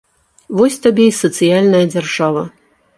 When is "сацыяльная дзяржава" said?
1.21-2.43